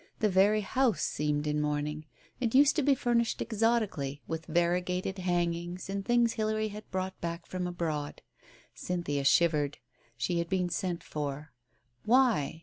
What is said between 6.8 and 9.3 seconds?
brought back from abroad. Cynthia